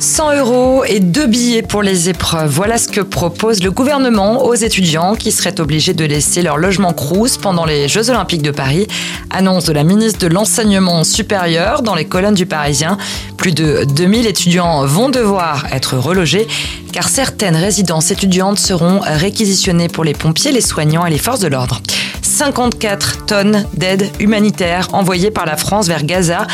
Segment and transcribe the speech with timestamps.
[0.00, 2.50] 100 euros et deux billets pour les épreuves.
[2.50, 6.94] Voilà ce que propose le gouvernement aux étudiants qui seraient obligés de laisser leur logement
[6.94, 8.86] Crous pendant les Jeux Olympiques de Paris.
[9.28, 12.96] Annonce de la ministre de l'Enseignement supérieur dans les colonnes du Parisien.
[13.36, 16.48] Plus de 2000 étudiants vont devoir être relogés
[16.92, 21.48] car certaines résidences étudiantes seront réquisitionnées pour les pompiers, les soignants et les forces de
[21.48, 21.82] l'ordre.
[22.22, 26.46] 54 tonnes d'aide humanitaire envoyées par la France vers Gaza.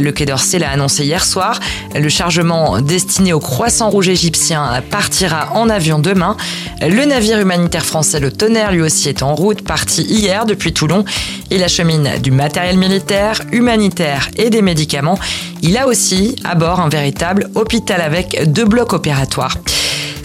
[0.00, 1.58] Le Quai d'Orsay l'a annoncé hier soir.
[1.94, 6.36] Le chargement destiné au croissant rouge égyptien partira en avion demain.
[6.80, 11.04] Le navire humanitaire français Le Tonnerre lui aussi est en route, parti hier depuis Toulon.
[11.50, 15.18] Il achemine du matériel militaire, humanitaire et des médicaments.
[15.62, 19.56] Il a aussi à bord un véritable hôpital avec deux blocs opératoires.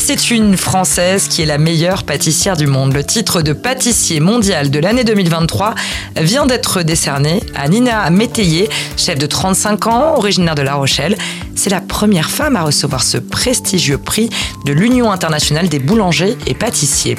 [0.08, 2.94] C'est une Française qui est la meilleure pâtissière du monde.
[2.94, 5.76] Le titre de pâtissier mondial de l'année 2023
[6.16, 11.18] vient d'être décerné à Nina Métayer, chef de 35 ans, originaire de La Rochelle.
[11.56, 14.30] C'est la première femme à recevoir ce prestigieux prix
[14.66, 17.18] de l'Union internationale des boulangers et pâtissiers.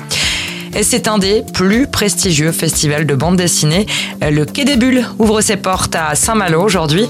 [0.74, 3.86] Et c'est un des plus prestigieux festivals de bande dessinée.
[4.22, 7.06] Le Quai des Bulles ouvre ses portes à Saint-Malo aujourd'hui.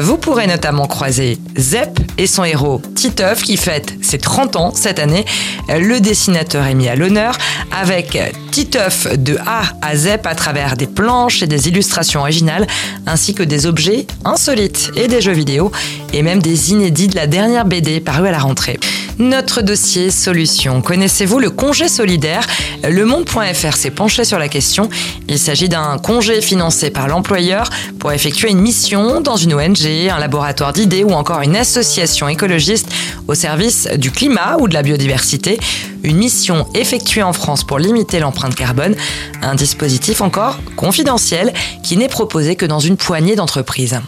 [0.00, 5.00] Vous pourrez notamment croiser Zep et son héros Titeuf qui fête ses 30 ans cette
[5.00, 5.24] année.
[5.68, 7.36] Le dessinateur est mis à l'honneur
[7.72, 8.16] avec
[8.52, 12.68] Titeuf de A à Z à travers des planches et des illustrations originales
[13.06, 15.72] ainsi que des objets insolites et des jeux vidéo
[16.12, 18.78] et même des inédits de la dernière BD parue à la rentrée.
[19.18, 20.82] Notre dossier solution.
[20.82, 22.44] Connaissez-vous le congé solidaire?
[22.88, 24.88] Le Monde.fr s'est penché sur la question.
[25.28, 27.70] Il s'agit d'un congé financé par l'employeur
[28.00, 32.88] pour effectuer une mission dans une ONG, un laboratoire d'idées ou encore une association écologiste
[33.28, 35.58] au service du climat ou de la biodiversité.
[36.02, 38.94] Une mission effectuée en France pour limiter l'empreinte carbone.
[39.42, 41.52] Un dispositif encore confidentiel
[41.82, 44.00] qui n'est proposé que dans une poignée d'entreprises.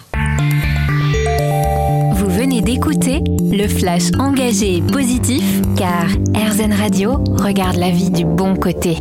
[2.12, 5.44] Vous venez d'écouter le flash engagé et positif
[5.76, 8.99] car RZN Radio regarde la vie du bon côté.